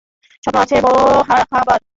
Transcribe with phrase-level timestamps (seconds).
[0.43, 1.03] স্বপ্ন আছে বড়ো
[1.51, 1.81] হবার।